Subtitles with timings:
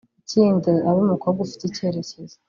[0.21, 2.25] ikindi abe umukobwa ufite icyerekezo